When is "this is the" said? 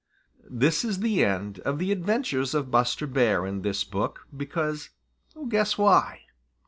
0.49-1.23